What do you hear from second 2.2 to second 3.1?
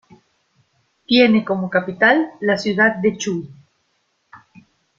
la ciudad